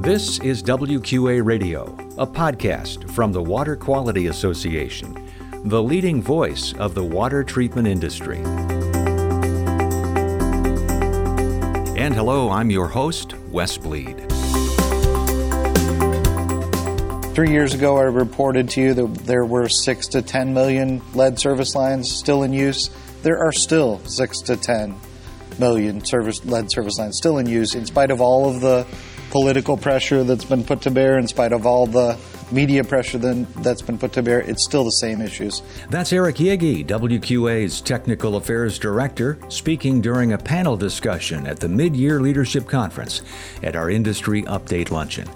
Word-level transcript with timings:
This 0.00 0.38
is 0.38 0.62
WQA 0.62 1.44
Radio, 1.44 1.94
a 2.16 2.26
podcast 2.26 3.10
from 3.10 3.32
the 3.32 3.42
Water 3.42 3.76
Quality 3.76 4.28
Association, 4.28 5.14
the 5.64 5.82
leading 5.82 6.22
voice 6.22 6.72
of 6.78 6.94
the 6.94 7.04
water 7.04 7.44
treatment 7.44 7.86
industry. 7.86 8.38
And 11.98 12.14
hello, 12.14 12.48
I'm 12.48 12.70
your 12.70 12.88
host, 12.88 13.34
Wes 13.50 13.76
Bleed. 13.76 14.16
Three 17.34 17.50
years 17.50 17.74
ago, 17.74 17.98
I 17.98 18.04
reported 18.04 18.70
to 18.70 18.80
you 18.80 18.94
that 18.94 19.14
there 19.26 19.44
were 19.44 19.68
six 19.68 20.08
to 20.08 20.22
10 20.22 20.54
million 20.54 21.02
lead 21.12 21.38
service 21.38 21.74
lines 21.74 22.10
still 22.10 22.42
in 22.42 22.54
use. 22.54 22.88
There 23.22 23.38
are 23.38 23.52
still 23.52 23.98
six 24.06 24.40
to 24.40 24.56
10 24.56 24.98
million 25.58 26.02
service, 26.02 26.42
lead 26.46 26.70
service 26.70 26.98
lines 26.98 27.18
still 27.18 27.36
in 27.36 27.44
use, 27.44 27.74
in 27.74 27.84
spite 27.84 28.10
of 28.10 28.22
all 28.22 28.48
of 28.48 28.62
the 28.62 28.86
political 29.30 29.76
pressure 29.76 30.24
that's 30.24 30.44
been 30.44 30.64
put 30.64 30.82
to 30.82 30.90
bear, 30.90 31.18
in 31.18 31.26
spite 31.26 31.52
of 31.52 31.66
all 31.66 31.86
the 31.86 32.18
media 32.52 32.82
pressure 32.82 33.18
that's 33.18 33.80
been 33.80 33.96
put 33.96 34.12
to 34.12 34.22
bear, 34.22 34.40
it's 34.40 34.64
still 34.64 34.84
the 34.84 34.92
same 34.92 35.20
issues. 35.20 35.62
That's 35.88 36.12
Eric 36.12 36.36
Yagi, 36.36 36.84
WQA's 36.84 37.80
Technical 37.80 38.36
Affairs 38.36 38.78
Director, 38.78 39.38
speaking 39.48 40.00
during 40.00 40.32
a 40.32 40.38
panel 40.38 40.76
discussion 40.76 41.46
at 41.46 41.60
the 41.60 41.68
Mid 41.68 41.94
Year 41.96 42.20
Leadership 42.20 42.66
Conference 42.66 43.22
at 43.62 43.76
our 43.76 43.88
Industry 43.88 44.42
Update 44.42 44.90
Luncheon. 44.90 45.28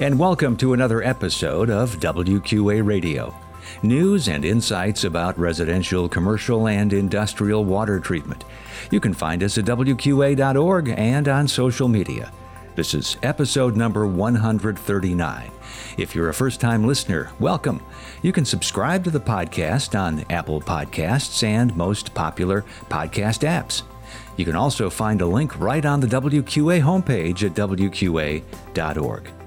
And 0.00 0.18
welcome 0.18 0.56
to 0.58 0.72
another 0.72 1.02
episode 1.02 1.68
of 1.68 1.98
WQA 2.00 2.84
Radio 2.86 3.34
news 3.82 4.28
and 4.28 4.44
insights 4.44 5.04
about 5.04 5.38
residential, 5.38 6.08
commercial, 6.08 6.68
and 6.68 6.92
industrial 6.92 7.64
water 7.64 8.00
treatment. 8.00 8.44
You 8.90 9.00
can 9.00 9.14
find 9.14 9.42
us 9.42 9.58
at 9.58 9.64
WQA.org 9.64 10.88
and 10.88 11.28
on 11.28 11.48
social 11.48 11.88
media. 11.88 12.32
This 12.74 12.94
is 12.94 13.18
episode 13.22 13.76
number 13.76 14.06
139. 14.06 15.50
If 15.98 16.14
you're 16.14 16.30
a 16.30 16.34
first 16.34 16.58
time 16.58 16.86
listener, 16.86 17.30
welcome. 17.38 17.82
You 18.22 18.32
can 18.32 18.46
subscribe 18.46 19.04
to 19.04 19.10
the 19.10 19.20
podcast 19.20 19.98
on 19.98 20.24
Apple 20.30 20.58
Podcasts 20.58 21.42
and 21.42 21.76
most 21.76 22.14
popular 22.14 22.64
podcast 22.88 23.46
apps. 23.46 23.82
You 24.38 24.46
can 24.46 24.56
also 24.56 24.88
find 24.88 25.20
a 25.20 25.26
link 25.26 25.58
right 25.60 25.84
on 25.84 26.00
the 26.00 26.06
WQA 26.06 26.80
homepage 26.80 27.44
at 27.44 27.52
WQA.org. 27.52 29.41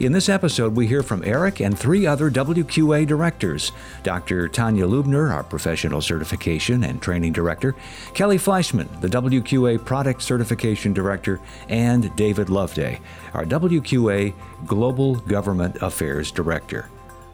In 0.00 0.12
this 0.12 0.28
episode, 0.28 0.74
we 0.74 0.86
hear 0.86 1.02
from 1.02 1.22
Eric 1.24 1.60
and 1.60 1.78
three 1.78 2.06
other 2.06 2.30
WQA 2.30 3.06
directors 3.06 3.72
Dr. 4.02 4.48
Tanya 4.48 4.86
Lubner, 4.86 5.32
our 5.32 5.44
professional 5.44 6.00
certification 6.00 6.84
and 6.84 7.00
training 7.00 7.32
director, 7.32 7.74
Kelly 8.12 8.38
Fleischman, 8.38 9.00
the 9.00 9.08
WQA 9.08 9.84
product 9.84 10.22
certification 10.22 10.92
director, 10.92 11.40
and 11.68 12.14
David 12.16 12.48
Loveday, 12.48 13.00
our 13.34 13.44
WQA 13.44 14.34
global 14.66 15.16
government 15.16 15.76
affairs 15.80 16.30
director. 16.30 16.88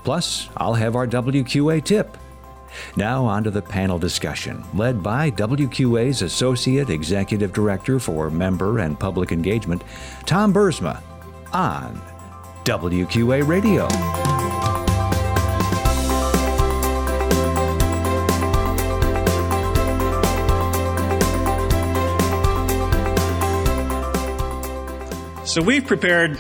Plus, 0.05 0.49
I'll 0.57 0.75
have 0.75 0.97
our 0.97 1.07
WQA 1.07 1.85
tip. 1.85 2.17
Now, 2.97 3.25
on 3.25 3.45
to 3.45 3.51
the 3.51 3.63
panel 3.63 3.99
discussion, 3.99 4.63
led 4.75 5.03
by 5.03 5.31
WQA's 5.33 6.23
Associate 6.23 6.89
Executive 6.89 7.53
Director 7.53 7.99
for 7.99 8.31
Member 8.31 8.79
and 8.79 8.99
Public 8.99 9.33
Engagement, 9.33 9.83
Tom 10.25 10.55
Bruursema, 10.55 11.03
on 11.53 12.01
WQA 12.71 13.49
Radio. 13.49 13.89
So 25.45 25.63
we've 25.63 25.85
prepared 25.85 26.39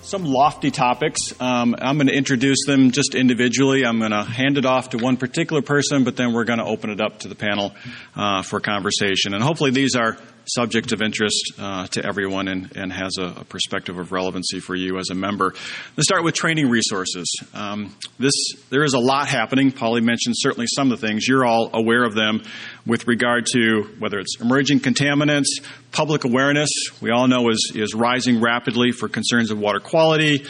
some 0.00 0.24
lofty 0.24 0.70
topics. 0.70 1.38
Um, 1.38 1.76
I'm 1.78 1.98
going 1.98 2.06
to 2.06 2.16
introduce 2.16 2.64
them 2.66 2.90
just 2.90 3.14
individually. 3.14 3.84
I'm 3.84 3.98
going 3.98 4.12
to 4.12 4.22
hand 4.22 4.56
it 4.56 4.64
off 4.64 4.88
to 4.90 4.96
one 4.96 5.18
particular 5.18 5.60
person, 5.60 6.04
but 6.04 6.16
then 6.16 6.32
we're 6.32 6.44
going 6.44 6.58
to 6.58 6.64
open 6.64 6.88
it 6.88 7.02
up 7.02 7.18
to 7.18 7.28
the 7.28 7.34
panel 7.34 7.74
uh, 8.16 8.40
for 8.40 8.60
conversation. 8.60 9.34
And 9.34 9.42
hopefully, 9.42 9.72
these 9.72 9.94
are 9.94 10.16
subject 10.54 10.92
of 10.92 11.02
interest 11.02 11.52
uh, 11.58 11.86
to 11.88 12.04
everyone 12.04 12.48
and, 12.48 12.76
and 12.76 12.92
has 12.92 13.16
a, 13.18 13.40
a, 13.40 13.44
perspective 13.44 13.98
of 13.98 14.12
relevancy 14.12 14.60
for 14.60 14.74
you 14.74 14.98
as 14.98 15.08
a 15.10 15.14
member. 15.14 15.54
Let's 15.96 16.08
start 16.08 16.24
with 16.24 16.34
training 16.34 16.68
resources. 16.68 17.32
Um, 17.54 17.94
this 18.18 18.34
there 18.68 18.84
is 18.84 18.94
a 18.94 18.98
lot 18.98 19.28
happening. 19.28 19.72
Pauli 19.72 20.00
mentioned 20.00 20.34
certainly 20.38 20.66
some 20.66 20.90
of 20.90 21.00
the 21.00 21.06
things 21.06 21.26
you're 21.26 21.44
all 21.44 21.70
aware 21.72 22.04
of 22.04 22.14
them 22.14 22.42
with 22.86 23.06
regard 23.06 23.46
to 23.52 23.82
whether 23.98 24.18
it's 24.18 24.40
emerging 24.40 24.80
contaminants, 24.80 25.48
public 25.92 26.24
awareness. 26.24 26.70
We 27.00 27.10
all 27.10 27.28
know 27.28 27.48
is 27.50 27.72
is 27.74 27.94
rising 27.94 28.40
rapidly 28.40 28.92
for 28.92 29.08
concerns 29.08 29.50
of 29.50 29.58
water 29.58 29.80
quality. 29.80 30.44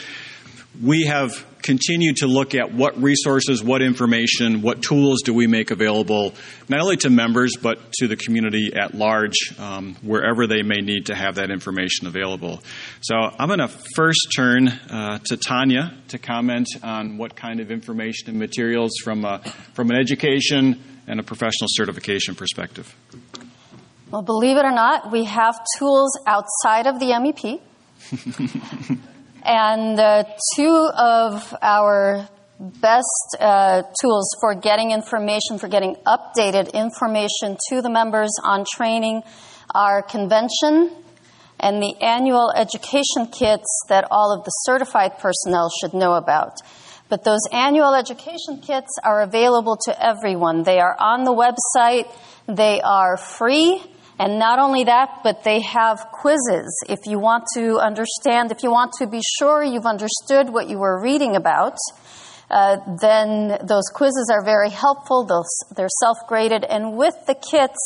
We 0.79 1.05
have 1.05 1.45
continued 1.61 2.17
to 2.17 2.27
look 2.27 2.55
at 2.55 2.73
what 2.73 3.01
resources, 3.01 3.63
what 3.63 3.81
information, 3.81 4.61
what 4.61 4.81
tools 4.81 5.21
do 5.21 5.33
we 5.33 5.47
make 5.47 5.69
available, 5.71 6.33
not 6.69 6.81
only 6.81 6.97
to 6.97 7.09
members, 7.09 7.55
but 7.61 7.91
to 7.93 8.07
the 8.07 8.15
community 8.15 8.71
at 8.73 8.93
large, 8.95 9.35
um, 9.59 9.95
wherever 10.01 10.47
they 10.47 10.61
may 10.63 10.81
need 10.81 11.07
to 11.07 11.15
have 11.15 11.35
that 11.35 11.51
information 11.51 12.07
available. 12.07 12.61
So 13.01 13.15
I'm 13.15 13.47
going 13.47 13.59
to 13.59 13.67
first 13.95 14.27
turn 14.35 14.69
uh, 14.69 15.19
to 15.25 15.37
Tanya 15.37 15.93
to 16.09 16.17
comment 16.17 16.67
on 16.81 17.17
what 17.17 17.35
kind 17.35 17.59
of 17.59 17.69
information 17.69 18.29
and 18.29 18.39
materials 18.39 18.91
from, 19.03 19.25
a, 19.25 19.39
from 19.73 19.91
an 19.91 19.97
education 19.97 20.81
and 21.07 21.19
a 21.19 21.23
professional 21.23 21.67
certification 21.69 22.35
perspective. 22.35 22.95
Well, 24.09 24.21
believe 24.21 24.57
it 24.57 24.65
or 24.65 24.71
not, 24.71 25.11
we 25.11 25.25
have 25.25 25.55
tools 25.77 26.17
outside 26.25 26.87
of 26.87 26.99
the 26.99 27.07
MEP. 27.07 27.61
And 29.43 29.99
uh, 29.99 30.23
two 30.55 30.89
of 30.95 31.55
our 31.61 32.27
best 32.59 33.37
uh, 33.39 33.83
tools 33.99 34.29
for 34.39 34.53
getting 34.53 34.91
information, 34.91 35.57
for 35.57 35.67
getting 35.67 35.95
updated 36.05 36.73
information 36.73 37.57
to 37.69 37.81
the 37.81 37.89
members 37.89 38.31
on 38.43 38.65
training 38.71 39.23
are 39.73 40.03
convention 40.03 40.91
and 41.59 41.81
the 41.81 41.95
annual 42.01 42.51
education 42.55 43.27
kits 43.31 43.85
that 43.89 44.07
all 44.11 44.35
of 44.37 44.43
the 44.43 44.51
certified 44.65 45.17
personnel 45.19 45.71
should 45.79 45.93
know 45.93 46.13
about. 46.13 46.57
But 47.09 47.23
those 47.23 47.41
annual 47.51 47.93
education 47.93 48.61
kits 48.61 48.97
are 49.03 49.21
available 49.21 49.77
to 49.85 50.05
everyone. 50.05 50.63
They 50.63 50.79
are 50.79 50.95
on 50.99 51.23
the 51.23 51.33
website. 51.33 52.07
They 52.47 52.81
are 52.81 53.17
free. 53.17 53.81
And 54.21 54.37
not 54.37 54.59
only 54.59 54.83
that, 54.83 55.21
but 55.23 55.43
they 55.43 55.61
have 55.61 56.11
quizzes. 56.11 56.77
If 56.87 57.07
you 57.07 57.17
want 57.17 57.45
to 57.55 57.79
understand, 57.79 58.51
if 58.51 58.61
you 58.61 58.69
want 58.69 58.93
to 58.99 59.07
be 59.07 59.19
sure 59.39 59.63
you've 59.63 59.87
understood 59.87 60.53
what 60.53 60.69
you 60.69 60.77
were 60.77 61.01
reading 61.01 61.35
about, 61.35 61.77
uh, 62.51 62.77
then 63.01 63.57
those 63.65 63.85
quizzes 63.91 64.29
are 64.31 64.45
very 64.45 64.69
helpful. 64.69 65.25
Those, 65.25 65.49
they're 65.75 65.89
self 66.03 66.17
graded. 66.27 66.63
And 66.63 66.95
with 66.95 67.15
the 67.25 67.33
kits, 67.33 67.79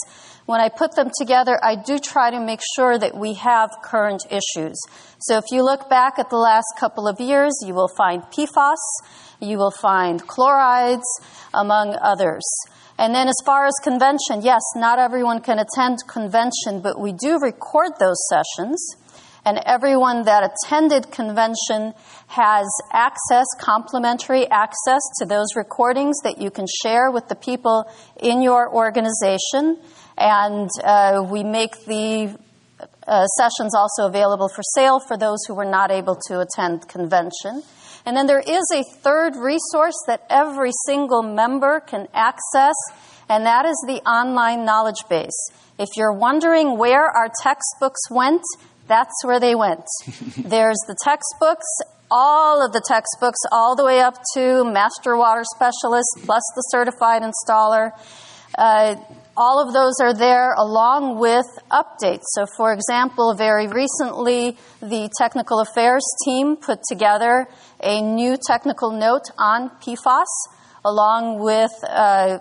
when 0.45 0.61
I 0.61 0.69
put 0.69 0.95
them 0.95 1.09
together, 1.17 1.59
I 1.63 1.75
do 1.75 1.97
try 1.97 2.29
to 2.29 2.39
make 2.39 2.61
sure 2.75 2.97
that 2.97 3.17
we 3.17 3.33
have 3.35 3.72
current 3.83 4.23
issues. 4.29 4.79
So 5.19 5.38
if 5.38 5.45
you 5.51 5.63
look 5.63 5.89
back 5.89 6.19
at 6.19 6.29
the 6.29 6.38
last 6.38 6.67
couple 6.79 7.07
of 7.07 7.19
years, 7.19 7.53
you 7.66 7.73
will 7.73 7.89
find 7.97 8.22
PFAS, 8.23 8.75
you 9.39 9.57
will 9.57 9.72
find 9.72 10.25
chlorides, 10.28 11.07
among 11.53 11.95
others. 12.01 12.44
And 12.97 13.13
then, 13.13 13.28
as 13.28 13.35
far 13.45 13.66
as 13.66 13.73
convention, 13.83 14.41
yes, 14.41 14.61
not 14.75 15.00
everyone 15.00 15.41
can 15.41 15.59
attend 15.59 15.97
convention, 16.07 16.79
but 16.81 17.00
we 17.00 17.12
do 17.12 17.39
record 17.39 17.91
those 18.00 18.17
sessions. 18.29 18.95
And 19.44 19.59
everyone 19.66 20.23
that 20.23 20.50
attended 20.50 21.12
convention 21.12 21.94
has 22.27 22.66
access, 22.91 23.45
complimentary 23.59 24.50
access 24.50 25.01
to 25.19 25.25
those 25.25 25.47
recordings 25.56 26.16
that 26.23 26.41
you 26.41 26.50
can 26.50 26.66
share 26.83 27.12
with 27.12 27.27
the 27.27 27.35
people 27.35 27.85
in 28.19 28.41
your 28.41 28.73
organization. 28.73 29.77
And 30.18 30.70
uh, 30.84 31.26
we 31.30 31.44
make 31.44 31.86
the 31.86 32.38
uh, 33.08 33.26
sessions 33.28 33.76
also 33.76 34.08
available 34.08 34.50
for 34.50 34.62
sale 34.74 35.00
for 35.00 35.18
those 35.18 35.40
who 35.48 35.56
were 35.56 35.66
not 35.66 35.92
able 35.92 36.16
to 36.28 36.39
attend 36.42 36.88
convention. 36.88 37.63
And 38.06 38.16
then 38.16 38.28
there 38.28 38.39
is 38.39 38.63
a 38.74 38.84
third 39.01 39.36
resource 39.36 39.95
that 40.07 40.25
every 40.30 40.72
single 40.86 41.24
member 41.24 41.80
can 41.80 42.07
access, 42.13 42.75
and 43.28 43.45
that 43.45 43.66
is 43.66 43.84
the 43.88 44.01
online 44.07 44.63
knowledge 44.63 45.04
base. 45.10 45.50
If 45.80 45.89
you're 45.98 46.13
wondering 46.13 46.78
where 46.78 47.04
our 47.04 47.30
textbooks 47.42 48.10
went, 48.10 48.44
that's 48.88 49.24
where 49.24 49.39
they 49.39 49.56
went. 49.56 49.86
There's 50.38 50.78
the 50.88 50.95
textbooks, 51.04 51.66
all 52.12 52.63
of 52.63 52.74
the 52.74 52.81
textbooks, 52.88 53.39
all 53.51 53.75
the 53.75 53.84
way 53.84 54.00
up 54.00 54.16
to 54.36 54.63
Master 54.63 55.18
Water 55.18 55.44
Specialist 55.56 56.07
plus 56.24 56.44
the 56.56 56.62
certified 56.69 57.24
installer. 57.24 57.92
Uh, 58.57 58.95
all 59.38 59.66
of 59.66 59.74
those 59.74 60.00
are 60.00 60.14
there 60.14 60.54
along 60.54 61.20
with 61.20 61.46
updates. 61.70 62.24
So, 62.34 62.46
for 62.56 62.72
example, 62.74 63.36
very 63.36 63.68
recently, 63.68 64.58
the 64.80 65.10
technical 65.18 65.60
affairs 65.60 66.06
team 66.24 66.56
put 66.56 66.80
together 66.88 67.48
a 67.84 68.02
new 68.02 68.38
technical 68.48 68.92
note 68.92 69.30
on 69.38 69.70
PFAS, 69.82 70.26
along 70.86 71.40
with 71.40 71.72
uh, 71.84 72.40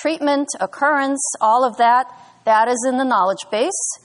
treatment, 0.00 0.48
occurrence, 0.60 1.20
all 1.40 1.64
of 1.64 1.78
that. 1.78 2.06
That 2.44 2.68
is 2.68 2.86
in 2.88 2.96
the 2.96 3.04
knowledge 3.04 3.44
base. 3.50 3.98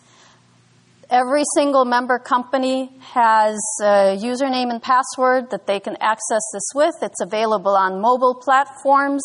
Every 1.12 1.44
single 1.56 1.84
member 1.86 2.18
company 2.18 2.90
has 3.02 3.60
a 3.82 4.18
username 4.18 4.72
and 4.72 4.82
password 4.82 5.52
that 5.52 5.68
they 5.68 5.80
can 5.80 5.98
access 6.00 6.42
this 6.54 6.72
with. 6.74 6.96
It's 7.02 7.20
available 7.22 7.76
on 7.76 8.00
mobile 8.00 8.34
platforms. 8.34 9.22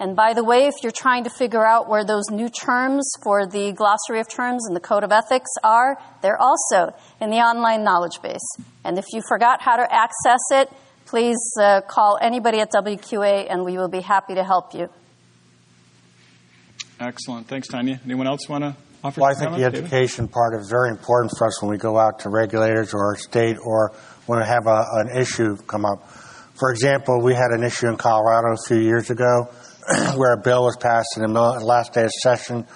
And 0.00 0.16
by 0.16 0.34
the 0.34 0.42
way, 0.42 0.66
if 0.66 0.74
you're 0.82 0.92
trying 0.92 1.24
to 1.24 1.30
figure 1.30 1.64
out 1.64 1.88
where 1.88 2.04
those 2.04 2.24
new 2.30 2.48
terms 2.48 3.08
for 3.22 3.46
the 3.46 3.72
glossary 3.72 4.20
of 4.20 4.28
terms 4.28 4.66
and 4.66 4.74
the 4.74 4.80
code 4.80 5.04
of 5.04 5.12
ethics 5.12 5.50
are, 5.62 5.96
they're 6.20 6.40
also 6.40 6.94
in 7.20 7.30
the 7.30 7.36
online 7.36 7.84
knowledge 7.84 8.20
base. 8.20 8.56
And 8.82 8.98
if 8.98 9.04
you 9.12 9.22
forgot 9.28 9.62
how 9.62 9.76
to 9.76 9.82
access 9.82 10.40
it, 10.50 10.70
please 11.06 11.38
uh, 11.60 11.80
call 11.82 12.18
anybody 12.20 12.58
at 12.58 12.72
WQA 12.72 13.46
and 13.48 13.64
we 13.64 13.78
will 13.78 13.88
be 13.88 14.00
happy 14.00 14.34
to 14.34 14.42
help 14.42 14.74
you. 14.74 14.88
Excellent. 16.98 17.46
Thanks, 17.46 17.68
Tanya. 17.68 18.00
Anyone 18.04 18.26
else 18.26 18.48
want 18.48 18.64
to 18.64 18.76
offer 19.04 19.20
Well, 19.20 19.30
I 19.30 19.34
think 19.34 19.56
the 19.56 19.64
education 19.64 20.26
part 20.26 20.58
is 20.60 20.68
very 20.68 20.90
important 20.90 21.32
for 21.36 21.46
us 21.46 21.62
when 21.62 21.70
we 21.70 21.78
go 21.78 21.98
out 21.98 22.20
to 22.20 22.30
regulators 22.30 22.94
or 22.94 23.04
our 23.04 23.16
state 23.16 23.58
or 23.64 23.92
when 24.26 24.40
we 24.40 24.44
have 24.44 24.66
a, 24.66 24.84
an 24.92 25.16
issue 25.16 25.56
come 25.68 25.84
up. 25.84 26.10
For 26.58 26.70
example, 26.70 27.20
we 27.20 27.34
had 27.34 27.50
an 27.50 27.62
issue 27.62 27.88
in 27.88 27.96
Colorado 27.96 28.54
a 28.54 28.66
few 28.66 28.78
years 28.78 29.10
ago 29.10 29.50
where 30.16 30.32
a 30.32 30.40
bill 30.40 30.64
was 30.64 30.76
passed 30.80 31.16
in 31.16 31.32
the 31.32 31.40
last 31.40 31.92
day 31.92 32.04
of 32.04 32.10
session, 32.22 32.66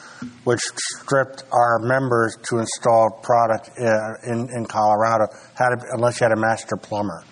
which 0.45 0.61
stripped 0.61 1.43
our 1.53 1.79
members 1.79 2.37
to 2.51 2.59
install 2.59 3.11
product 3.23 3.71
uh, 3.81 4.15
in, 4.27 4.49
in 4.55 4.67
Colorado, 4.67 5.27
had 5.55 5.71
to, 5.71 5.87
unless 5.93 6.21
you 6.21 6.25
had 6.25 6.37
a 6.37 6.41
master 6.41 6.77
plumber. 6.77 7.25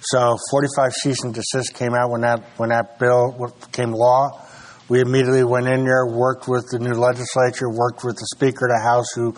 So 0.00 0.36
45 0.50 0.92
cease 0.92 1.24
and 1.24 1.34
desist 1.34 1.74
came 1.74 1.92
out 1.94 2.10
when 2.10 2.22
that 2.22 2.42
when 2.56 2.70
that 2.70 2.98
bill 2.98 3.52
became 3.60 3.92
law. 3.92 4.44
We 4.88 5.00
immediately 5.00 5.44
went 5.44 5.66
in 5.66 5.84
there, 5.84 6.06
worked 6.06 6.48
with 6.48 6.66
the 6.70 6.78
new 6.78 6.94
legislature, 6.94 7.68
worked 7.68 8.04
with 8.04 8.16
the 8.16 8.26
Speaker 8.34 8.66
of 8.66 8.72
the 8.72 8.82
House 8.82 9.12
who 9.14 9.34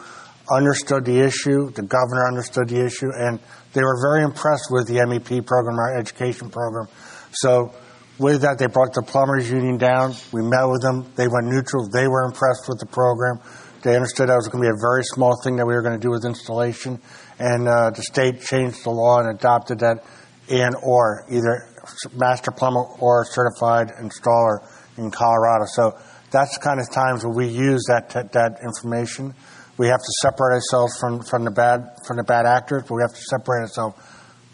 understood 0.52 1.04
the 1.04 1.18
issue, 1.20 1.70
the 1.70 1.82
governor 1.82 2.28
understood 2.28 2.68
the 2.68 2.84
issue, 2.84 3.10
and 3.12 3.40
they 3.72 3.82
were 3.82 3.98
very 4.00 4.22
impressed 4.22 4.68
with 4.70 4.86
the 4.86 4.94
MEP 4.94 5.44
program, 5.46 5.78
our 5.78 5.98
education 5.98 6.50
program. 6.50 6.86
So 7.32 7.74
with 8.20 8.42
that, 8.42 8.58
they 8.58 8.66
brought 8.66 8.92
the 8.92 9.02
plumbers 9.02 9.50
union 9.50 9.78
down. 9.78 10.14
We 10.30 10.42
met 10.42 10.64
with 10.64 10.82
them. 10.82 11.10
They 11.16 11.26
went 11.26 11.46
neutral. 11.46 11.88
They 11.88 12.06
were 12.06 12.24
impressed 12.24 12.68
with 12.68 12.78
the 12.78 12.86
program. 12.86 13.40
They 13.82 13.96
understood 13.96 14.28
that 14.28 14.36
was 14.36 14.48
going 14.48 14.62
to 14.62 14.68
be 14.68 14.76
a 14.76 14.80
very 14.80 15.02
small 15.04 15.40
thing 15.42 15.56
that 15.56 15.66
we 15.66 15.72
were 15.72 15.80
going 15.80 15.98
to 15.98 16.02
do 16.02 16.10
with 16.10 16.24
installation. 16.26 17.00
And 17.38 17.66
uh, 17.66 17.90
the 17.96 18.02
state 18.02 18.42
changed 18.42 18.84
the 18.84 18.90
law 18.90 19.20
and 19.20 19.30
adopted 19.30 19.80
that 19.80 20.04
and 20.50 20.74
or 20.82 21.24
either 21.30 21.66
master 22.14 22.50
plumber 22.50 22.82
or 23.00 23.24
certified 23.24 23.88
installer 24.02 24.68
in 24.98 25.10
Colorado. 25.10 25.64
So 25.66 25.96
that's 26.30 26.58
the 26.58 26.62
kind 26.62 26.80
of 26.80 26.90
times 26.90 27.24
where 27.24 27.32
we 27.32 27.48
use 27.48 27.84
that 27.88 28.10
that 28.32 28.58
information. 28.62 29.34
We 29.78 29.86
have 29.86 30.00
to 30.00 30.12
separate 30.20 30.60
ourselves 30.60 30.92
from, 31.00 31.22
from 31.22 31.44
the 31.44 31.50
bad 31.50 31.96
from 32.06 32.18
the 32.18 32.24
bad 32.24 32.44
actors, 32.44 32.82
but 32.82 32.94
we 32.94 33.02
have 33.02 33.14
to 33.14 33.22
separate 33.22 33.62
ourselves 33.62 33.96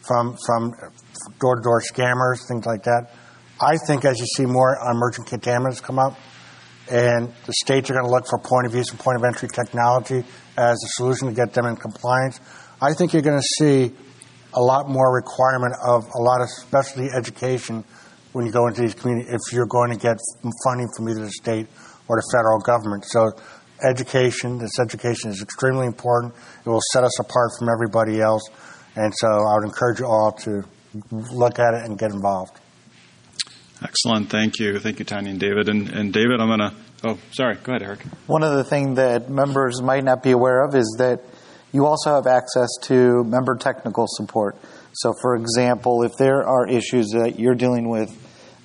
from 0.07 0.37
from 0.47 0.73
door 1.41 1.57
to 1.57 1.63
door 1.63 1.81
scammers, 1.81 2.47
things 2.47 2.65
like 2.65 2.85
that. 2.85 3.11
I 3.61 3.76
think 3.87 4.05
as 4.05 4.19
you 4.19 4.26
see 4.37 4.44
more 4.44 4.76
uh, 4.79 4.91
emerging 4.91 5.25
contaminants 5.25 5.82
come 5.82 5.99
up, 5.99 6.19
and 6.91 7.32
the 7.47 7.53
states 7.64 7.91
are 7.91 7.94
going 7.94 8.05
to 8.05 8.11
look 8.11 8.26
for 8.29 8.38
point 8.38 8.67
of 8.67 8.75
use 8.75 8.91
and 8.91 9.00
point 9.00 9.17
of 9.17 9.25
entry 9.25 9.49
technology 9.49 10.23
as 10.56 10.76
a 10.85 10.88
solution 10.91 11.29
to 11.29 11.35
get 11.35 11.53
them 11.53 11.67
in 11.67 11.76
compliance. 11.76 12.38
I 12.81 12.93
think 12.93 13.12
you're 13.12 13.23
going 13.23 13.41
to 13.41 13.64
see 13.64 13.93
a 14.55 14.61
lot 14.61 14.88
more 14.88 15.12
requirement 15.14 15.75
of 15.82 16.05
a 16.14 16.23
lot 16.23 16.43
of 16.43 16.49
specialty 16.49 17.08
education 17.17 17.82
when 18.32 18.44
you 18.47 18.53
go 18.53 18.67
into 18.69 18.82
these 18.82 18.94
communities 18.94 19.32
if 19.32 19.53
you're 19.53 19.67
going 19.67 19.91
to 19.91 19.97
get 19.97 20.19
funding 20.62 20.88
from 20.94 21.08
either 21.08 21.25
the 21.25 21.31
state 21.31 21.67
or 22.08 22.17
the 22.17 22.29
federal 22.32 22.61
government. 22.61 23.05
So 23.06 23.32
education, 23.82 24.58
this 24.58 24.79
education 24.79 25.31
is 25.31 25.43
extremely 25.43 25.87
important. 25.87 26.35
It 26.64 26.69
will 26.69 26.82
set 26.93 27.05
us 27.05 27.19
apart 27.19 27.50
from 27.58 27.69
everybody 27.69 28.20
else. 28.20 28.43
And 28.94 29.12
so 29.17 29.29
I 29.29 29.56
would 29.56 29.64
encourage 29.64 30.00
you 30.00 30.06
all 30.06 30.32
to 30.44 30.62
look 31.11 31.58
at 31.58 31.75
it 31.75 31.85
and 31.85 31.99
get 31.99 32.12
involved. 32.12 32.61
Excellent. 33.82 34.31
Thank 34.31 34.58
you. 34.58 34.78
Thank 34.78 34.99
you, 34.99 35.05
Tanya 35.05 35.31
and 35.31 35.40
David. 35.40 35.69
And, 35.69 35.88
and 35.90 36.12
David, 36.12 36.40
I'm 36.40 36.49
going 36.49 36.61
to, 36.61 36.75
oh, 37.05 37.19
sorry. 37.32 37.56
Go 37.56 37.73
ahead, 37.73 37.82
Eric. 37.82 38.00
One 38.26 38.43
of 38.43 38.55
the 38.55 38.64
things 38.64 38.96
that 38.96 39.28
members 39.28 39.82
might 39.82 40.05
not 40.05 40.23
be 40.23 40.31
aware 40.31 40.64
of 40.64 40.75
is 40.75 40.96
that 40.99 41.20
you 41.73 41.84
also 41.84 42.14
have 42.14 42.26
access 42.26 42.69
to 42.84 43.23
member 43.25 43.56
technical 43.56 44.06
support. 44.08 44.56
So, 44.93 45.12
for 45.20 45.37
example, 45.37 46.05
if 46.05 46.12
there 46.17 46.46
are 46.46 46.67
issues 46.67 47.11
that 47.11 47.38
you're 47.38 47.55
dealing 47.55 47.90
with 47.90 48.11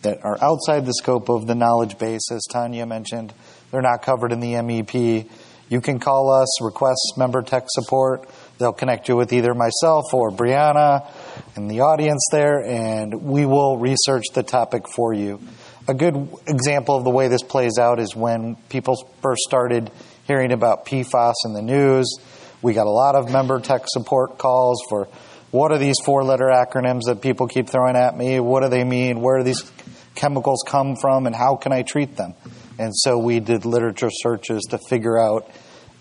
that 0.01 0.23
are 0.23 0.37
outside 0.41 0.85
the 0.85 0.93
scope 0.93 1.29
of 1.29 1.47
the 1.47 1.55
knowledge 1.55 1.97
base, 1.97 2.31
as 2.31 2.43
Tanya 2.49 2.85
mentioned. 2.85 3.33
They're 3.71 3.81
not 3.81 4.01
covered 4.01 4.31
in 4.31 4.39
the 4.39 4.53
MEP. 4.53 5.29
You 5.69 5.81
can 5.81 5.99
call 5.99 6.31
us, 6.31 6.61
request 6.61 7.13
member 7.17 7.41
tech 7.41 7.65
support. 7.69 8.29
They'll 8.57 8.73
connect 8.73 9.07
you 9.07 9.15
with 9.15 9.31
either 9.31 9.53
myself 9.53 10.13
or 10.13 10.31
Brianna 10.31 11.09
in 11.55 11.67
the 11.67 11.81
audience 11.81 12.25
there, 12.31 12.63
and 12.63 13.23
we 13.23 13.45
will 13.45 13.77
research 13.77 14.25
the 14.33 14.43
topic 14.43 14.87
for 14.87 15.13
you. 15.13 15.39
A 15.87 15.93
good 15.93 16.29
example 16.47 16.95
of 16.95 17.03
the 17.03 17.09
way 17.09 17.27
this 17.27 17.43
plays 17.43 17.77
out 17.79 17.99
is 17.99 18.15
when 18.15 18.55
people 18.69 18.95
first 19.21 19.41
started 19.41 19.91
hearing 20.25 20.51
about 20.51 20.85
PFAS 20.85 21.33
in 21.45 21.53
the 21.53 21.61
news. 21.61 22.17
We 22.61 22.73
got 22.73 22.87
a 22.87 22.91
lot 22.91 23.15
of 23.15 23.31
member 23.31 23.59
tech 23.59 23.81
support 23.87 24.37
calls 24.37 24.81
for 24.87 25.07
what 25.51 25.71
are 25.71 25.77
these 25.77 25.97
four 26.05 26.23
letter 26.23 26.45
acronyms 26.45 27.01
that 27.07 27.21
people 27.21 27.47
keep 27.47 27.67
throwing 27.67 27.97
at 27.97 28.15
me? 28.15 28.39
What 28.39 28.63
do 28.63 28.69
they 28.69 28.85
mean? 28.85 29.21
Where 29.21 29.39
do 29.39 29.43
these 29.43 29.69
chemicals 30.15 30.63
come 30.65 30.95
from 30.95 31.27
and 31.27 31.35
how 31.35 31.55
can 31.55 31.73
I 31.73 31.81
treat 31.81 32.15
them? 32.15 32.35
And 32.79 32.95
so 32.95 33.17
we 33.17 33.39
did 33.39 33.65
literature 33.65 34.09
searches 34.11 34.63
to 34.69 34.77
figure 34.89 35.19
out 35.19 35.49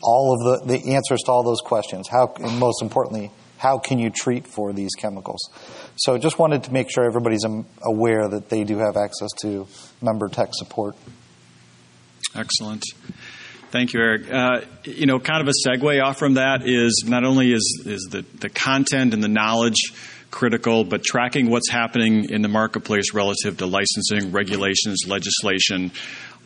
all 0.03 0.35
of 0.35 0.69
the, 0.69 0.79
the 0.79 0.95
answers 0.95 1.21
to 1.25 1.33
all 1.33 1.43
those 1.43 1.61
questions. 1.61 2.09
How, 2.09 2.33
most 2.39 2.81
importantly, 2.81 3.31
how 3.61 3.79
can 3.79 3.99
you 3.99 4.09
treat 4.09 4.47
for 4.47 4.73
these 4.73 4.95
chemicals? 4.97 5.51
So 5.97 6.17
just 6.17 6.39
wanted 6.39 6.65
to 6.65 6.73
make 6.73 6.91
sure 6.91 7.05
everybody's 7.05 7.45
aware 7.83 8.27
that 8.27 8.49
they 8.49 8.65
do 8.65 8.79
have 8.79 8.97
access 8.97 9.29
to 9.43 9.67
member 10.01 10.29
tech 10.29 10.49
support. 10.53 10.97
Excellent. 12.35 12.83
Thank 13.71 13.93
you, 13.93 14.01
Eric. 14.01 14.33
Uh, 14.33 14.61
you 14.85 15.05
know, 15.05 15.21
kind 15.21 15.47
of 15.47 15.49
a 15.49 15.69
segue 15.69 16.03
off 16.03 16.19
from 16.19 16.35
that 16.35 16.67
is 16.67 17.05
not 17.07 17.23
only 17.25 17.53
is, 17.53 17.85
is 17.85 18.09
the, 18.11 18.23
the 18.39 18.49
content 18.49 19.13
and 19.13 19.23
the 19.23 19.29
knowledge 19.29 19.93
critical, 20.31 20.85
but 20.85 21.03
tracking 21.03 21.51
what's 21.51 21.69
happening 21.69 22.31
in 22.31 22.41
the 22.41 22.49
marketplace 22.49 23.13
relative 23.13 23.59
to 23.59 23.67
licensing, 23.67 24.33
regulations, 24.33 25.05
legislation 25.07 25.93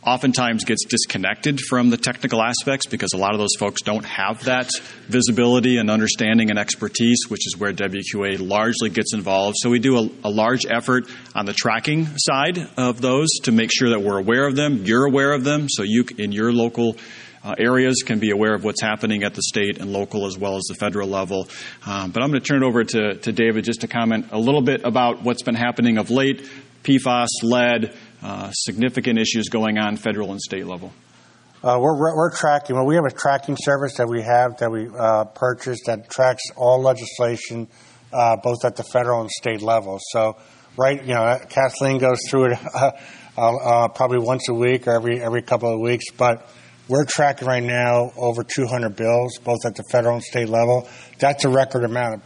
oftentimes 0.06 0.64
gets 0.64 0.84
disconnected 0.84 1.60
from 1.60 1.90
the 1.90 1.96
technical 1.96 2.42
aspects 2.42 2.86
because 2.86 3.12
a 3.12 3.16
lot 3.16 3.32
of 3.32 3.38
those 3.38 3.54
folks 3.58 3.82
don't 3.82 4.04
have 4.04 4.44
that 4.44 4.70
visibility 5.08 5.78
and 5.78 5.90
understanding 5.90 6.50
and 6.50 6.58
expertise, 6.58 7.24
which 7.28 7.46
is 7.46 7.56
where 7.56 7.72
WQA 7.72 8.46
largely 8.46 8.90
gets 8.90 9.14
involved. 9.14 9.56
So 9.60 9.70
we 9.70 9.78
do 9.78 9.96
a, 9.96 10.10
a, 10.24 10.30
large 10.30 10.66
effort 10.68 11.04
on 11.34 11.46
the 11.46 11.52
tracking 11.52 12.06
side 12.18 12.58
of 12.76 13.00
those 13.00 13.28
to 13.44 13.52
make 13.52 13.70
sure 13.72 13.90
that 13.90 14.00
we're 14.00 14.18
aware 14.18 14.46
of 14.46 14.56
them, 14.56 14.84
you're 14.84 15.04
aware 15.04 15.32
of 15.32 15.44
them, 15.44 15.68
so 15.68 15.82
you 15.82 16.04
in 16.18 16.32
your 16.32 16.52
local 16.52 16.96
uh, 17.44 17.54
areas 17.58 18.02
can 18.04 18.18
be 18.18 18.30
aware 18.30 18.54
of 18.54 18.64
what's 18.64 18.80
happening 18.80 19.22
at 19.22 19.34
the 19.34 19.42
state 19.42 19.78
and 19.78 19.92
local 19.92 20.26
as 20.26 20.38
well 20.38 20.56
as 20.56 20.64
the 20.64 20.74
federal 20.74 21.08
level. 21.08 21.46
Um, 21.86 22.10
but 22.10 22.22
I'm 22.22 22.30
going 22.30 22.40
to 22.40 22.46
turn 22.46 22.62
it 22.62 22.66
over 22.66 22.84
to, 22.84 23.14
to 23.16 23.32
David 23.32 23.64
just 23.64 23.82
to 23.82 23.88
comment 23.88 24.26
a 24.32 24.38
little 24.38 24.62
bit 24.62 24.82
about 24.84 25.22
what's 25.22 25.42
been 25.42 25.54
happening 25.54 25.98
of 25.98 26.10
late 26.10 26.48
PFAS, 26.84 27.28
lead, 27.42 27.94
significant 28.52 29.18
issues 29.18 29.48
going 29.48 29.78
on 29.78 29.96
federal 29.96 30.32
and 30.32 30.40
state 30.40 30.66
level. 30.66 30.92
Uh, 31.64 31.78
we're, 31.80 31.96
we're 31.96 32.30
tracking. 32.30 32.76
Well, 32.76 32.84
we 32.84 32.96
have 32.96 33.06
a 33.06 33.10
tracking 33.10 33.56
service 33.58 33.96
that 33.96 34.06
we 34.06 34.20
have 34.20 34.58
that 34.58 34.70
we 34.70 34.86
uh, 34.86 35.24
purchased 35.24 35.84
that 35.86 36.10
tracks 36.10 36.42
all 36.56 36.82
legislation, 36.82 37.68
uh, 38.12 38.36
both 38.42 38.66
at 38.66 38.76
the 38.76 38.84
federal 38.84 39.22
and 39.22 39.30
state 39.30 39.62
level. 39.62 39.98
So, 40.10 40.36
right, 40.76 41.02
you 41.02 41.14
know, 41.14 41.38
Kathleen 41.48 41.96
goes 41.96 42.18
through 42.28 42.52
it 42.52 42.58
uh, 42.74 42.90
uh, 43.38 43.88
probably 43.88 44.18
once 44.18 44.46
a 44.50 44.52
week 44.52 44.86
or 44.86 44.92
every 44.92 45.22
every 45.22 45.40
couple 45.40 45.72
of 45.72 45.80
weeks. 45.80 46.10
But 46.10 46.46
we're 46.86 47.06
tracking 47.06 47.48
right 47.48 47.62
now 47.62 48.12
over 48.18 48.44
200 48.44 48.94
bills, 48.94 49.38
both 49.38 49.64
at 49.64 49.74
the 49.74 49.84
federal 49.90 50.16
and 50.16 50.22
state 50.22 50.50
level. 50.50 50.86
That's 51.18 51.46
a 51.46 51.48
record 51.48 51.84
amount. 51.84 52.22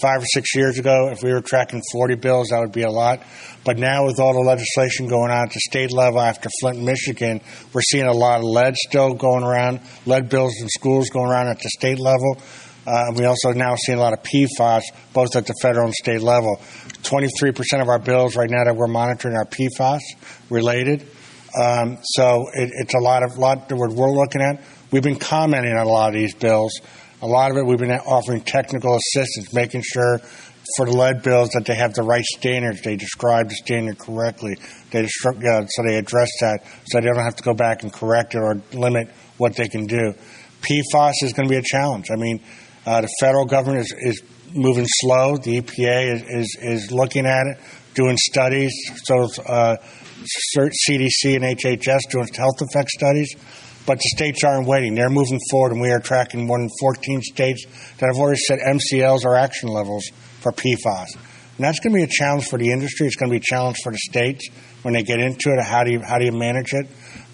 Five 0.00 0.22
or 0.22 0.26
six 0.34 0.54
years 0.54 0.78
ago, 0.78 1.08
if 1.10 1.22
we 1.22 1.32
were 1.32 1.40
tracking 1.40 1.82
40 1.92 2.16
bills, 2.16 2.48
that 2.48 2.60
would 2.60 2.72
be 2.72 2.82
a 2.82 2.90
lot. 2.90 3.22
But 3.64 3.78
now, 3.78 4.04
with 4.06 4.20
all 4.20 4.34
the 4.34 4.40
legislation 4.40 5.08
going 5.08 5.30
on 5.30 5.46
at 5.46 5.52
the 5.52 5.60
state 5.60 5.92
level 5.92 6.20
after 6.20 6.48
Flint, 6.60 6.80
Michigan, 6.80 7.40
we're 7.72 7.80
seeing 7.82 8.06
a 8.06 8.12
lot 8.12 8.40
of 8.40 8.44
lead 8.44 8.76
still 8.76 9.14
going 9.14 9.42
around, 9.42 9.80
lead 10.04 10.28
bills 10.28 10.52
in 10.60 10.68
schools 10.68 11.08
going 11.08 11.30
around 11.30 11.48
at 11.48 11.60
the 11.60 11.70
state 11.70 11.98
level. 11.98 12.38
Uh, 12.86 13.06
we 13.16 13.24
also 13.24 13.52
now 13.52 13.74
seeing 13.74 13.98
a 13.98 14.00
lot 14.00 14.12
of 14.12 14.22
PFAS, 14.22 14.82
both 15.12 15.34
at 15.34 15.46
the 15.46 15.54
federal 15.60 15.86
and 15.86 15.94
state 15.94 16.20
level. 16.20 16.60
23% 17.02 17.82
of 17.82 17.88
our 17.88 17.98
bills 17.98 18.36
right 18.36 18.50
now 18.50 18.64
that 18.64 18.76
we're 18.76 18.86
monitoring 18.86 19.34
are 19.34 19.44
PFAS 19.44 20.00
related. 20.50 21.02
Um, 21.60 21.98
so 22.02 22.44
it, 22.54 22.70
it's 22.74 22.94
a 22.94 22.98
lot 22.98 23.22
of 23.22 23.38
lot 23.38 23.68
that 23.68 23.76
we're 23.76 23.88
looking 23.88 24.42
at. 24.42 24.62
We've 24.90 25.02
been 25.02 25.18
commenting 25.18 25.72
on 25.72 25.86
a 25.86 25.90
lot 25.90 26.08
of 26.08 26.14
these 26.14 26.34
bills. 26.34 26.80
A 27.22 27.26
lot 27.26 27.50
of 27.50 27.56
it 27.56 27.64
we've 27.64 27.78
been 27.78 27.90
offering 27.90 28.42
technical 28.42 28.96
assistance, 28.96 29.52
making 29.52 29.82
sure 29.82 30.20
for 30.76 30.86
the 30.86 30.92
lead 30.92 31.22
bills 31.22 31.50
that 31.50 31.64
they 31.64 31.74
have 31.74 31.94
the 31.94 32.02
right 32.02 32.24
standards. 32.24 32.82
They 32.82 32.96
describe 32.96 33.48
the 33.48 33.54
standard 33.54 33.98
correctly. 33.98 34.56
They 34.90 35.06
so 35.06 35.32
they 35.32 35.96
address 35.96 36.30
that 36.40 36.58
so 36.86 37.00
they 37.00 37.06
don't 37.06 37.16
have 37.16 37.36
to 37.36 37.42
go 37.42 37.54
back 37.54 37.82
and 37.82 37.92
correct 37.92 38.34
it 38.34 38.38
or 38.38 38.60
limit 38.72 39.08
what 39.38 39.56
they 39.56 39.68
can 39.68 39.86
do. 39.86 40.14
PFAS 40.62 41.12
is 41.22 41.32
going 41.32 41.48
to 41.48 41.50
be 41.50 41.58
a 41.58 41.62
challenge. 41.62 42.10
I 42.10 42.16
mean, 42.16 42.40
Uh, 42.86 43.00
the 43.00 43.08
federal 43.18 43.44
government 43.44 43.80
is, 43.80 43.92
is 43.98 44.22
moving 44.54 44.86
slow. 44.86 45.36
The 45.36 45.60
EPA 45.60 46.14
is, 46.14 46.22
is, 46.22 46.56
is 46.60 46.92
looking 46.92 47.26
at 47.26 47.48
it, 47.48 47.58
doing 47.94 48.16
studies. 48.16 48.72
So 49.02 49.28
uh, 49.44 49.76
CDC 50.88 51.34
and 51.34 51.58
HHS 51.58 52.08
doing 52.08 52.28
health 52.32 52.60
effect 52.60 52.90
studies. 52.90 53.34
But 53.86 53.98
the 53.98 54.08
states 54.16 54.42
aren't 54.44 54.66
waiting. 54.66 54.94
They're 54.94 55.08
moving 55.08 55.40
forward, 55.50 55.72
and 55.72 55.80
we 55.80 55.90
are 55.90 56.00
tracking 56.00 56.46
more 56.46 56.58
than 56.58 56.70
14 56.80 57.22
states 57.22 57.64
that 57.98 58.06
have 58.06 58.20
already 58.20 58.38
set 58.38 58.58
MCLs 58.58 59.24
or 59.24 59.36
action 59.36 59.68
levels 59.68 60.04
for 60.40 60.52
PFAS. 60.52 61.06
And 61.14 61.64
that's 61.64 61.80
going 61.80 61.92
to 61.92 61.96
be 61.96 62.02
a 62.02 62.08
challenge 62.08 62.46
for 62.48 62.58
the 62.58 62.70
industry. 62.70 63.06
It's 63.06 63.16
going 63.16 63.30
to 63.30 63.34
be 63.34 63.38
a 63.38 63.40
challenge 63.40 63.78
for 63.82 63.92
the 63.92 63.98
states 63.98 64.48
when 64.82 64.92
they 64.92 65.02
get 65.02 65.20
into 65.20 65.50
it. 65.52 65.64
How 65.64 65.84
do 65.84 65.92
you 65.92 66.00
how 66.00 66.18
do 66.18 66.24
you 66.26 66.32
manage 66.32 66.74
it? 66.74 66.86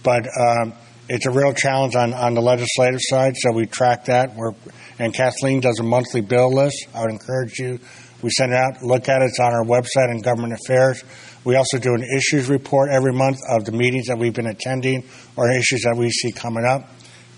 But 0.05 0.27
um, 0.39 0.75
it's 1.09 1.27
a 1.27 1.31
real 1.31 1.53
challenge 1.53 1.97
on, 1.97 2.15
on 2.15 2.35
the 2.35 2.41
legislative 2.41 3.01
side. 3.03 3.35
So 3.37 3.53
we 3.53 3.67
track 3.67 4.05
that. 4.07 4.37
We're, 4.37 4.53
and 4.99 5.13
Kathleen 5.13 5.61
does 5.61 5.79
a 5.81 5.83
monthly 5.83 6.21
bill 6.21 6.53
list. 6.53 6.87
I 6.95 7.03
would 7.03 7.11
encourage 7.11 7.59
you. 7.59 7.81
We 8.23 8.31
send 8.31 8.53
it 8.53 8.57
out. 8.57 8.83
Look 8.83 9.09
at 9.09 9.21
it. 9.23 9.27
It's 9.27 9.41
on 9.41 9.53
our 9.53 9.65
website 9.65 10.11
in 10.11 10.23
Government 10.23 10.55
Affairs. 10.65 11.03
We 11.45 11.57
also 11.57 11.79
do 11.79 11.95
an 11.95 12.03
issues 12.03 12.49
report 12.49 12.91
every 12.91 13.13
month 13.13 13.39
of 13.51 13.65
the 13.65 13.73
meetings 13.73 14.07
that 14.07 14.19
we've 14.19 14.35
been 14.35 14.47
attending 14.47 15.05
or 15.37 15.51
issues 15.51 15.83
that 15.83 15.97
we 15.97 16.11
see 16.11 16.33
coming 16.33 16.65
up. 16.65 16.89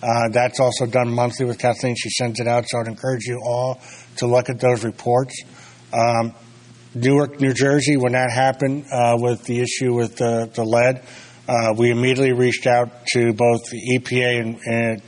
Uh, 0.03 0.29
that's 0.31 0.61
also 0.61 0.85
done 0.85 1.09
monthly 1.09 1.47
with 1.47 1.59
Kathleen. 1.59 1.95
She 1.97 2.11
sends 2.11 2.39
it 2.39 2.47
out. 2.47 2.65
So 2.69 2.81
I'd 2.81 2.89
encourage 2.89 3.25
you 3.25 3.41
all 3.43 3.81
to 4.17 4.27
look 4.27 4.51
at 4.51 4.61
those 4.61 4.85
reports. 4.85 5.43
Um, 5.93 6.35
Newark, 6.95 7.41
New 7.41 7.55
Jersey, 7.55 7.97
when 7.97 8.13
that 8.13 8.31
happened 8.31 8.85
uh, 8.93 9.17
with 9.19 9.45
the 9.45 9.61
issue 9.61 9.95
with 9.95 10.17
the, 10.17 10.51
the 10.55 10.63
lead, 10.63 11.03
uh, 11.49 11.75
we 11.77 11.91
immediately 11.91 12.33
reached 12.33 12.67
out 12.67 13.07
to 13.15 13.33
both 13.33 13.69
the 13.71 13.99
EPA 13.99 14.41
and, 14.41 15.03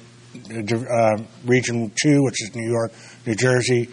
and 0.51 0.73
uh, 0.73 1.23
Region 1.45 1.93
2, 2.03 2.23
which 2.25 2.43
is 2.43 2.55
New 2.55 2.69
York, 2.69 2.93
New 3.27 3.35
Jersey, 3.35 3.89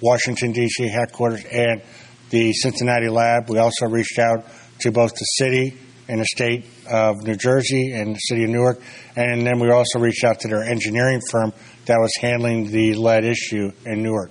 Washington, 0.00 0.52
D.C. 0.52 0.88
headquarters, 0.88 1.44
and 1.44 1.82
the 2.30 2.52
Cincinnati 2.52 3.08
lab. 3.08 3.48
We 3.48 3.58
also 3.58 3.86
reached 3.86 4.18
out 4.18 4.44
to 4.80 4.92
both 4.92 5.12
the 5.12 5.24
city 5.24 5.78
and 6.08 6.20
the 6.20 6.26
state 6.26 6.64
of 6.90 7.16
New 7.24 7.36
Jersey 7.36 7.92
and 7.92 8.14
the 8.14 8.20
city 8.20 8.44
of 8.44 8.50
Newark, 8.50 8.80
and 9.16 9.46
then 9.46 9.58
we 9.58 9.70
also 9.70 9.98
reached 9.98 10.24
out 10.24 10.40
to 10.40 10.48
their 10.48 10.62
engineering 10.62 11.20
firm 11.30 11.52
that 11.86 11.98
was 11.98 12.12
handling 12.20 12.70
the 12.70 12.94
lead 12.94 13.24
issue 13.24 13.72
in 13.84 14.02
Newark. 14.02 14.30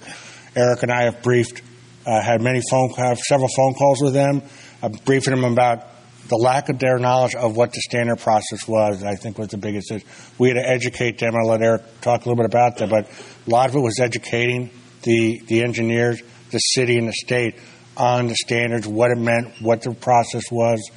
Eric 0.55 0.83
and 0.83 0.91
I 0.91 1.03
have 1.03 1.21
briefed 1.21 1.61
uh, 2.05 2.21
had 2.21 2.41
many 2.41 2.61
phone, 2.69 2.91
have 2.91 3.19
several 3.19 3.49
phone 3.49 3.73
calls 3.73 4.01
with 4.01 4.13
them, 4.13 4.41
uh, 4.81 4.89
briefing 5.05 5.35
them 5.35 5.43
about 5.43 5.87
the 6.27 6.37
lack 6.37 6.69
of 6.69 6.79
their 6.79 6.97
knowledge 6.97 7.35
of 7.35 7.55
what 7.55 7.71
the 7.71 7.81
standard 7.81 8.19
process 8.19 8.67
was. 8.67 9.03
I 9.03 9.15
think 9.15 9.37
was 9.37 9.49
the 9.49 9.57
biggest. 9.57 9.91
Issue. 9.91 10.05
We 10.37 10.49
had 10.49 10.55
to 10.55 10.67
educate 10.67 11.19
them. 11.19 11.35
I'll 11.35 11.47
let 11.47 11.61
Eric 11.61 11.83
talk 12.01 12.25
a 12.25 12.29
little 12.29 12.35
bit 12.35 12.45
about 12.45 12.77
that, 12.77 12.89
but 12.89 13.07
a 13.07 13.49
lot 13.49 13.69
of 13.69 13.75
it 13.75 13.79
was 13.79 13.99
educating 13.99 14.69
the 15.03 15.41
the 15.47 15.61
engineers, 15.61 16.21
the 16.51 16.59
city, 16.59 16.97
and 16.97 17.07
the 17.07 17.13
state 17.13 17.55
on 17.97 18.27
the 18.27 18.35
standards, 18.35 18.87
what 18.87 19.11
it 19.11 19.17
meant, 19.17 19.53
what 19.61 19.81
the 19.81 19.93
process 19.93 20.43
was. 20.51 20.89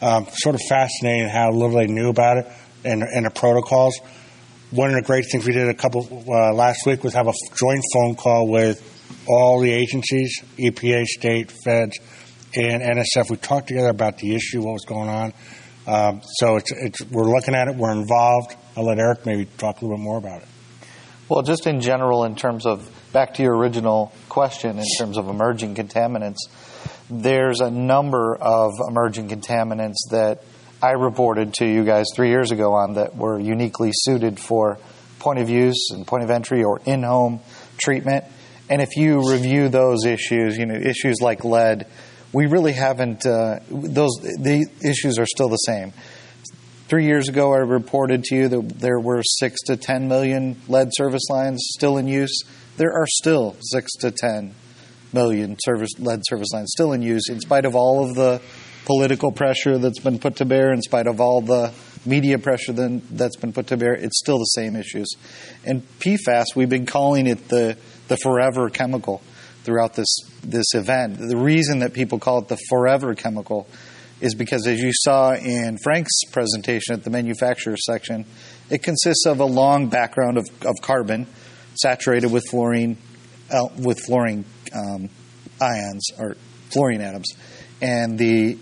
Um, 0.00 0.26
sort 0.30 0.54
of 0.54 0.60
fascinating 0.68 1.28
how 1.28 1.50
little 1.50 1.76
they 1.76 1.86
knew 1.86 2.10
about 2.10 2.38
it 2.38 2.46
and, 2.84 3.02
and 3.02 3.24
the 3.24 3.30
protocols. 3.30 3.98
One 4.70 4.90
of 4.90 4.96
the 4.96 5.02
great 5.02 5.24
things 5.30 5.46
we 5.46 5.52
did 5.52 5.68
a 5.68 5.74
couple 5.74 6.24
uh, 6.28 6.52
last 6.52 6.86
week 6.86 7.02
was 7.02 7.14
have 7.14 7.28
a 7.28 7.32
joint 7.58 7.82
phone 7.94 8.14
call 8.14 8.48
with 8.48 8.82
all 9.28 9.60
the 9.60 9.72
agencies, 9.72 10.42
EPA, 10.58 11.06
state, 11.06 11.50
feds, 11.64 11.98
and 12.54 12.82
NSF. 12.82 13.30
We 13.30 13.36
talked 13.36 13.68
together 13.68 13.88
about 13.88 14.18
the 14.18 14.34
issue, 14.34 14.62
what 14.62 14.72
was 14.72 14.84
going 14.84 15.08
on. 15.08 15.32
Um, 15.86 16.20
so 16.22 16.56
it's, 16.56 16.72
it's, 16.72 17.02
we're 17.10 17.30
looking 17.30 17.54
at 17.54 17.68
it, 17.68 17.76
we're 17.76 17.92
involved. 17.92 18.56
I'll 18.76 18.84
let 18.84 18.98
Eric 18.98 19.24
maybe 19.24 19.46
talk 19.56 19.80
a 19.80 19.84
little 19.84 19.96
bit 19.96 20.02
more 20.02 20.18
about 20.18 20.42
it. 20.42 20.48
Well, 21.28 21.42
just 21.42 21.66
in 21.66 21.80
general, 21.80 22.22
in 22.22 22.36
terms 22.36 22.66
of 22.66 22.88
back 23.12 23.34
to 23.34 23.42
your 23.42 23.56
original 23.56 24.12
question, 24.28 24.78
in 24.78 24.84
terms 24.96 25.18
of 25.18 25.28
emerging 25.28 25.74
contaminants, 25.74 26.36
there's 27.10 27.60
a 27.60 27.68
number 27.68 28.36
of 28.36 28.70
emerging 28.88 29.28
contaminants 29.28 29.96
that 30.12 30.44
I 30.80 30.92
reported 30.92 31.54
to 31.54 31.66
you 31.66 31.84
guys 31.84 32.06
three 32.14 32.28
years 32.28 32.52
ago 32.52 32.74
on 32.74 32.94
that 32.94 33.16
were 33.16 33.40
uniquely 33.40 33.90
suited 33.92 34.38
for 34.38 34.78
point 35.18 35.40
of 35.40 35.50
use 35.50 35.88
and 35.90 36.06
point 36.06 36.22
of 36.22 36.30
entry 36.30 36.62
or 36.62 36.80
in 36.84 37.02
home 37.02 37.40
treatment. 37.76 38.24
And 38.70 38.80
if 38.80 38.96
you 38.96 39.28
review 39.28 39.68
those 39.68 40.04
issues, 40.04 40.56
you 40.56 40.66
know, 40.66 40.76
issues 40.76 41.20
like 41.20 41.44
lead, 41.44 41.88
we 42.32 42.46
really 42.46 42.72
haven't, 42.72 43.26
uh, 43.26 43.58
those, 43.68 44.16
the 44.20 44.64
issues 44.80 45.18
are 45.18 45.26
still 45.26 45.48
the 45.48 45.56
same. 45.56 45.92
Three 46.88 47.06
years 47.06 47.28
ago, 47.28 47.52
I 47.52 47.58
reported 47.58 48.22
to 48.24 48.36
you 48.36 48.48
that 48.48 48.78
there 48.78 49.00
were 49.00 49.20
six 49.24 49.60
to 49.62 49.76
10 49.76 50.06
million 50.06 50.60
lead 50.68 50.90
service 50.92 51.28
lines 51.28 51.58
still 51.72 51.98
in 51.98 52.06
use. 52.06 52.44
There 52.76 52.92
are 52.92 53.06
still 53.08 53.56
six 53.60 53.92
to 54.02 54.12
10 54.12 54.54
million 55.12 55.56
service, 55.58 55.90
lead 55.98 56.20
service 56.24 56.52
lines 56.52 56.70
still 56.72 56.92
in 56.92 57.02
use, 57.02 57.28
in 57.28 57.40
spite 57.40 57.64
of 57.64 57.74
all 57.74 58.08
of 58.08 58.14
the 58.14 58.40
political 58.84 59.32
pressure 59.32 59.78
that's 59.78 59.98
been 59.98 60.20
put 60.20 60.36
to 60.36 60.44
bear, 60.44 60.72
in 60.72 60.80
spite 60.80 61.08
of 61.08 61.20
all 61.20 61.40
the 61.40 61.72
media 62.04 62.38
pressure 62.38 62.72
that's 62.72 63.36
been 63.36 63.52
put 63.52 63.66
to 63.66 63.76
bear. 63.76 63.94
It's 63.94 64.20
still 64.20 64.38
the 64.38 64.44
same 64.44 64.76
issues. 64.76 65.08
And 65.64 65.82
PFAS, 65.98 66.54
we've 66.54 66.70
been 66.70 66.86
calling 66.86 67.26
it 67.26 67.48
the 67.48 67.76
the 68.06 68.16
forever 68.16 68.70
chemical 68.70 69.22
throughout 69.64 69.94
this 69.94 70.18
this 70.44 70.72
event. 70.74 71.18
The 71.18 71.36
reason 71.36 71.80
that 71.80 71.94
people 71.94 72.20
call 72.20 72.38
it 72.38 72.48
the 72.48 72.58
forever 72.68 73.16
chemical 73.16 73.66
is 74.20 74.34
because, 74.34 74.66
as 74.66 74.80
you 74.80 74.90
saw 74.92 75.34
in 75.34 75.78
Frank's 75.78 76.24
presentation 76.32 76.94
at 76.94 77.04
the 77.04 77.10
manufacturer 77.10 77.76
section, 77.76 78.24
it 78.70 78.82
consists 78.82 79.26
of 79.26 79.40
a 79.40 79.44
long 79.44 79.88
background 79.88 80.38
of, 80.38 80.44
of 80.64 80.74
carbon 80.82 81.26
saturated 81.74 82.30
with 82.30 82.44
fluorine 82.48 82.96
with 83.78 84.00
fluorine 84.00 84.44
um, 84.74 85.08
ions 85.60 86.08
or 86.18 86.36
fluorine 86.70 87.00
atoms, 87.00 87.28
and 87.80 88.18
the 88.18 88.58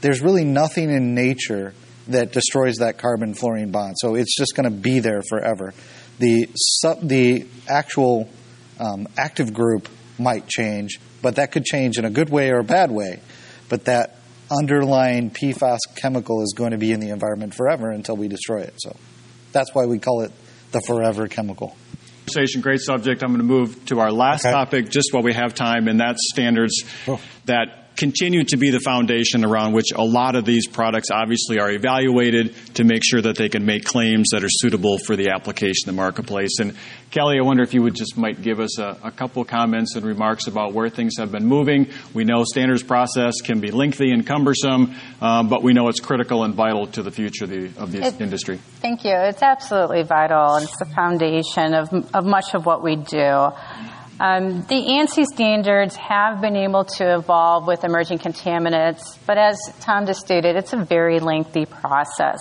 there's 0.00 0.20
really 0.20 0.44
nothing 0.44 0.90
in 0.90 1.14
nature 1.14 1.74
that 2.08 2.32
destroys 2.32 2.78
that 2.78 2.98
carbon 2.98 3.34
fluorine 3.34 3.70
bond. 3.70 3.94
So 3.98 4.16
it's 4.16 4.36
just 4.36 4.56
going 4.56 4.64
to 4.64 4.76
be 4.76 4.98
there 4.98 5.22
forever. 5.28 5.72
The 6.18 6.48
sub, 6.56 7.00
the 7.00 7.46
actual 7.68 8.28
um, 8.80 9.06
active 9.16 9.54
group 9.54 9.88
might 10.18 10.48
change, 10.48 11.00
but 11.22 11.36
that 11.36 11.52
could 11.52 11.64
change 11.64 11.98
in 11.98 12.04
a 12.04 12.10
good 12.10 12.30
way 12.30 12.50
or 12.50 12.58
a 12.58 12.64
bad 12.64 12.90
way. 12.90 13.20
But 13.68 13.84
that 13.84 14.16
underlying 14.60 15.30
PFAS 15.30 15.78
chemical 15.96 16.42
is 16.42 16.54
going 16.56 16.72
to 16.72 16.78
be 16.78 16.92
in 16.92 17.00
the 17.00 17.10
environment 17.10 17.54
forever 17.54 17.90
until 17.90 18.16
we 18.16 18.28
destroy 18.28 18.60
it. 18.62 18.74
So 18.78 18.96
that's 19.52 19.74
why 19.74 19.86
we 19.86 19.98
call 19.98 20.22
it 20.22 20.32
the 20.72 20.80
forever 20.80 21.28
chemical. 21.28 21.76
Great 22.62 22.80
subject. 22.80 23.22
I'm 23.22 23.30
going 23.30 23.38
to 23.40 23.44
move 23.44 23.84
to 23.86 24.00
our 24.00 24.12
last 24.12 24.44
okay. 24.44 24.52
topic 24.52 24.88
just 24.88 25.12
while 25.12 25.22
we 25.22 25.34
have 25.34 25.54
time, 25.54 25.88
and 25.88 26.00
that's 26.00 26.20
standards 26.32 26.84
oh. 27.08 27.20
that 27.46 27.81
continue 27.96 28.44
to 28.44 28.56
be 28.56 28.70
the 28.70 28.80
foundation 28.80 29.44
around 29.44 29.72
which 29.72 29.92
a 29.94 30.02
lot 30.02 30.36
of 30.36 30.44
these 30.44 30.66
products 30.66 31.10
obviously 31.10 31.58
are 31.58 31.70
evaluated 31.70 32.54
to 32.74 32.84
make 32.84 33.02
sure 33.04 33.20
that 33.20 33.36
they 33.36 33.48
can 33.48 33.64
make 33.64 33.84
claims 33.84 34.28
that 34.32 34.42
are 34.42 34.50
suitable 34.50 34.98
for 34.98 35.16
the 35.16 35.30
application 35.30 35.88
in 35.88 35.94
the 35.94 36.00
marketplace. 36.00 36.58
And 36.60 36.74
Kelly, 37.10 37.36
I 37.38 37.44
wonder 37.44 37.62
if 37.62 37.74
you 37.74 37.82
would 37.82 37.94
just 37.94 38.16
might 38.16 38.40
give 38.40 38.60
us 38.60 38.78
a, 38.78 38.96
a 39.04 39.10
couple 39.10 39.44
comments 39.44 39.96
and 39.96 40.04
remarks 40.04 40.46
about 40.46 40.72
where 40.72 40.88
things 40.88 41.14
have 41.18 41.30
been 41.30 41.46
moving. 41.46 41.88
We 42.14 42.24
know 42.24 42.44
standards 42.44 42.82
process 42.82 43.40
can 43.40 43.60
be 43.60 43.70
lengthy 43.70 44.10
and 44.10 44.26
cumbersome, 44.26 44.94
um, 45.20 45.48
but 45.48 45.62
we 45.62 45.72
know 45.72 45.88
it's 45.88 46.00
critical 46.00 46.44
and 46.44 46.54
vital 46.54 46.86
to 46.88 47.02
the 47.02 47.10
future 47.10 47.44
of 47.44 47.50
the, 47.50 47.70
of 47.76 47.92
the 47.92 48.22
industry. 48.22 48.58
Thank 48.80 49.04
you. 49.04 49.14
It's 49.14 49.42
absolutely 49.42 50.02
vital. 50.02 50.56
It's 50.56 50.76
the 50.78 50.86
foundation 50.86 51.74
of, 51.74 51.92
of 52.14 52.24
much 52.24 52.54
of 52.54 52.64
what 52.64 52.82
we 52.82 52.96
do. 52.96 53.50
Um, 54.22 54.62
the 54.68 54.76
ANSI 54.76 55.24
standards 55.24 55.96
have 55.96 56.40
been 56.40 56.54
able 56.54 56.84
to 56.84 57.16
evolve 57.16 57.66
with 57.66 57.82
emerging 57.82 58.18
contaminants, 58.18 59.18
but 59.26 59.36
as 59.36 59.58
Tom 59.80 60.06
just 60.06 60.20
stated, 60.20 60.54
it's 60.54 60.72
a 60.72 60.76
very 60.76 61.18
lengthy 61.18 61.66
process. 61.66 62.40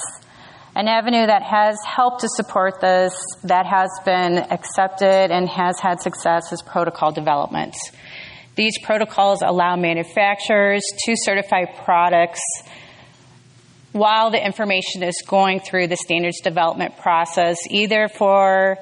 An 0.75 0.87
avenue 0.87 1.25
that 1.25 1.41
has 1.41 1.75
helped 1.83 2.21
to 2.21 2.27
support 2.29 2.81
this, 2.81 3.15
that 3.45 3.65
has 3.65 3.89
been 4.05 4.37
accepted 4.37 5.31
and 5.31 5.49
has 5.49 5.79
had 5.79 5.99
success 6.01 6.51
is 6.51 6.61
protocol 6.61 7.11
development. 7.11 7.73
These 8.53 8.77
protocols 8.83 9.41
allow 9.41 9.75
manufacturers 9.75 10.83
to 11.05 11.15
certify 11.15 11.65
products 11.65 12.41
while 13.91 14.29
the 14.29 14.45
information 14.45 15.01
is 15.01 15.15
going 15.27 15.61
through 15.61 15.87
the 15.87 15.97
standards 15.97 16.41
development 16.41 16.97
process, 16.97 17.57
either 17.71 18.07
for 18.07 18.77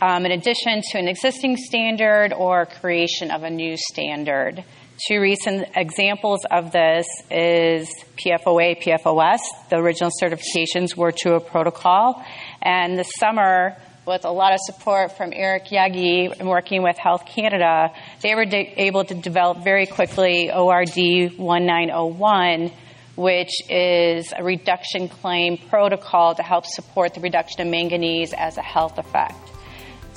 um, 0.00 0.24
in 0.26 0.32
addition 0.32 0.82
to 0.92 0.98
an 0.98 1.08
existing 1.08 1.56
standard 1.56 2.32
or 2.32 2.66
creation 2.66 3.30
of 3.30 3.42
a 3.42 3.50
new 3.50 3.76
standard. 3.76 4.64
Two 5.06 5.20
recent 5.20 5.68
examples 5.76 6.40
of 6.50 6.72
this 6.72 7.06
is 7.30 7.88
PFOA, 8.16 8.82
PFOS. 8.82 9.38
The 9.70 9.76
original 9.76 10.10
certifications 10.20 10.96
were 10.96 11.12
to 11.12 11.34
a 11.34 11.40
protocol, 11.40 12.24
and 12.60 12.98
this 12.98 13.10
summer, 13.18 13.76
with 14.06 14.24
a 14.24 14.30
lot 14.30 14.52
of 14.54 14.58
support 14.64 15.16
from 15.16 15.32
Eric 15.32 15.66
Yagi 15.66 16.32
and 16.38 16.48
working 16.48 16.82
with 16.82 16.96
Health 16.96 17.26
Canada, 17.26 17.92
they 18.22 18.34
were 18.34 18.44
de- 18.44 18.74
able 18.76 19.04
to 19.04 19.14
develop 19.14 19.62
very 19.62 19.86
quickly 19.86 20.50
ORD 20.50 20.96
1901 21.36 22.72
which 23.18 23.50
is 23.68 24.32
a 24.36 24.44
reduction 24.44 25.08
claim 25.08 25.58
protocol 25.58 26.36
to 26.36 26.42
help 26.42 26.64
support 26.64 27.14
the 27.14 27.20
reduction 27.20 27.60
of 27.60 27.66
manganese 27.66 28.32
as 28.32 28.56
a 28.56 28.62
health 28.62 28.96
effect. 28.96 29.47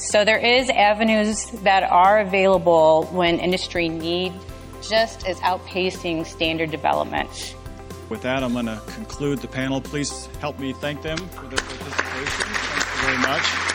So 0.02 0.26
there 0.26 0.40
is 0.40 0.68
avenues 0.70 1.46
that 1.62 1.84
are 1.84 2.22
available 2.22 3.04
when 3.12 3.40
industry 3.40 3.88
need 3.88 4.34
just 4.82 5.28
as 5.28 5.40
outpacing 5.42 6.26
standard 6.26 6.72
development. 6.72 7.56
With 8.10 8.24
that, 8.24 8.44
I'm 8.44 8.54
going 8.54 8.66
to 8.66 8.82
conclude 8.88 9.40
the 9.40 9.48
panel. 9.48 9.80
Please 9.80 10.26
help 10.40 10.58
me 10.58 10.74
thank 10.74 11.04
them 11.04 11.18
for 11.18 11.46
their 11.46 11.60
participation. 11.60 12.46
Thank 12.48 12.96
you 12.96 13.02
very 13.04 13.18
much. 13.20 13.71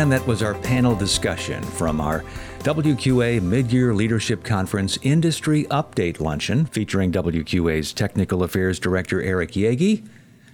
And 0.00 0.10
that 0.12 0.26
was 0.26 0.42
our 0.42 0.54
panel 0.54 0.94
discussion 0.94 1.62
from 1.62 2.00
our 2.00 2.24
WQA 2.60 3.38
Midyear 3.42 3.94
Leadership 3.94 4.42
Conference 4.42 4.98
Industry 5.02 5.64
Update 5.64 6.20
Luncheon 6.20 6.64
featuring 6.64 7.12
WQA's 7.12 7.92
Technical 7.92 8.42
Affairs 8.42 8.78
Director 8.78 9.20
Eric 9.20 9.50
Yagi, 9.50 10.08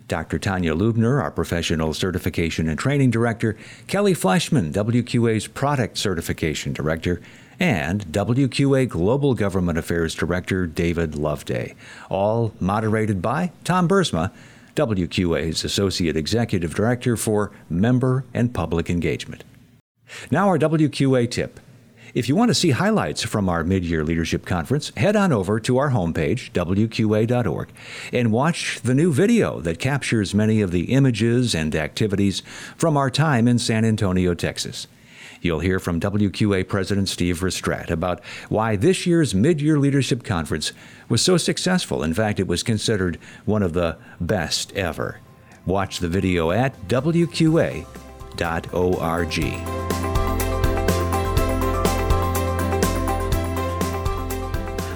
Dr. 0.08 0.40
Tanya 0.40 0.74
Lubner, 0.74 1.22
our 1.22 1.30
Professional 1.30 1.94
Certification 1.94 2.68
and 2.68 2.76
Training 2.76 3.12
Director, 3.12 3.56
Kelly 3.86 4.14
Fleshman, 4.14 4.72
WQA's 4.72 5.46
Product 5.46 5.96
Certification 5.96 6.72
Director, 6.72 7.22
and 7.60 8.04
WQA 8.06 8.88
Global 8.88 9.34
Government 9.34 9.78
Affairs 9.78 10.16
Director 10.16 10.66
David 10.66 11.14
Loveday, 11.14 11.76
all 12.10 12.52
moderated 12.58 13.22
by 13.22 13.52
Tom 13.62 13.86
Bruursema 13.86 14.32
WQA's 14.76 15.64
Associate 15.64 16.16
Executive 16.16 16.74
Director 16.74 17.16
for 17.16 17.50
Member 17.68 18.24
and 18.32 18.54
Public 18.54 18.88
Engagement. 18.88 19.42
Now, 20.30 20.46
our 20.48 20.58
WQA 20.58 21.30
tip. 21.30 21.58
If 22.14 22.28
you 22.28 22.36
want 22.36 22.48
to 22.48 22.54
see 22.54 22.70
highlights 22.70 23.22
from 23.22 23.48
our 23.48 23.64
mid-year 23.64 24.04
leadership 24.04 24.46
conference, 24.46 24.90
head 24.96 25.16
on 25.16 25.32
over 25.32 25.60
to 25.60 25.76
our 25.78 25.90
homepage, 25.90 26.50
wqa.org, 26.52 27.68
and 28.12 28.32
watch 28.32 28.80
the 28.82 28.94
new 28.94 29.12
video 29.12 29.60
that 29.60 29.78
captures 29.78 30.34
many 30.34 30.60
of 30.60 30.70
the 30.70 30.92
images 30.92 31.54
and 31.54 31.74
activities 31.74 32.42
from 32.76 32.96
our 32.96 33.10
time 33.10 33.48
in 33.48 33.58
San 33.58 33.84
Antonio, 33.84 34.32
Texas. 34.32 34.86
You'll 35.46 35.60
hear 35.60 35.78
from 35.78 36.00
WQA 36.00 36.66
President 36.66 37.08
Steve 37.08 37.38
Ristrat 37.38 37.88
about 37.88 38.20
why 38.48 38.74
this 38.74 39.06
year's 39.06 39.32
mid-year 39.32 39.78
leadership 39.78 40.24
conference 40.24 40.72
was 41.08 41.22
so 41.22 41.36
successful. 41.36 42.02
In 42.02 42.12
fact, 42.12 42.40
it 42.40 42.48
was 42.48 42.64
considered 42.64 43.16
one 43.44 43.62
of 43.62 43.72
the 43.72 43.96
best 44.20 44.72
ever. 44.72 45.20
Watch 45.64 46.00
the 46.00 46.08
video 46.08 46.50
at 46.50 46.88
wqa.org. 46.88 47.86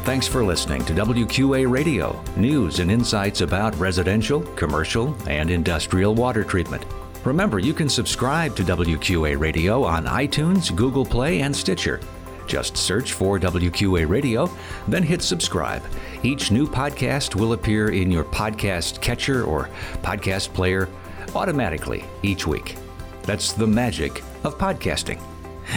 Thanks 0.04 0.26
for 0.26 0.42
listening 0.42 0.84
to 0.86 0.92
WQA 0.92 1.70
Radio, 1.70 2.20
news 2.36 2.80
and 2.80 2.90
insights 2.90 3.42
about 3.42 3.78
residential, 3.78 4.40
commercial, 4.56 5.16
and 5.28 5.48
industrial 5.48 6.16
water 6.16 6.42
treatment. 6.42 6.84
Remember, 7.24 7.58
you 7.58 7.74
can 7.74 7.88
subscribe 7.88 8.56
to 8.56 8.62
WQA 8.62 9.38
Radio 9.38 9.84
on 9.84 10.06
iTunes, 10.06 10.74
Google 10.74 11.04
Play, 11.04 11.42
and 11.42 11.54
Stitcher. 11.54 12.00
Just 12.46 12.78
search 12.78 13.12
for 13.12 13.38
WQA 13.38 14.08
Radio, 14.08 14.50
then 14.88 15.02
hit 15.02 15.20
subscribe. 15.20 15.82
Each 16.22 16.50
new 16.50 16.66
podcast 16.66 17.34
will 17.34 17.52
appear 17.52 17.90
in 17.90 18.10
your 18.10 18.24
podcast 18.24 19.02
catcher 19.02 19.44
or 19.44 19.68
podcast 20.02 20.52
player 20.54 20.88
automatically 21.34 22.04
each 22.22 22.46
week. 22.46 22.76
That's 23.22 23.52
the 23.52 23.66
magic 23.66 24.22
of 24.42 24.56
podcasting. 24.56 25.20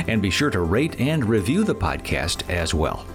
And 0.08 0.22
be 0.22 0.30
sure 0.30 0.50
to 0.50 0.62
rate 0.62 1.00
and 1.00 1.26
review 1.26 1.64
the 1.66 1.76
podcast 1.76 2.50
as 2.50 2.74
well. 2.74 3.06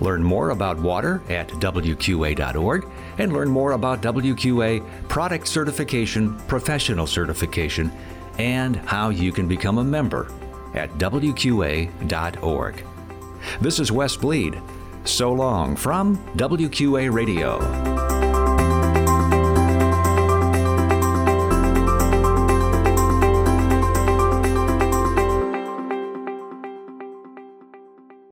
Learn 0.00 0.22
more 0.22 0.50
about 0.50 0.78
water 0.78 1.22
at 1.28 1.48
WQA.org 1.48 2.88
and 3.18 3.32
learn 3.32 3.48
more 3.48 3.72
about 3.72 4.02
WQA 4.02 5.08
product 5.08 5.48
certification, 5.48 6.36
professional 6.40 7.06
certification, 7.06 7.90
and 8.38 8.76
how 8.76 9.08
you 9.08 9.32
can 9.32 9.48
become 9.48 9.78
a 9.78 9.84
member 9.84 10.30
at 10.74 10.90
WQA.org. 10.98 12.84
This 13.60 13.78
is 13.78 13.92
Wes 13.92 14.16
Bleed. 14.16 14.60
So 15.04 15.32
long 15.32 15.76
from 15.76 16.16
WQA 16.36 17.12
Radio. 17.12 17.85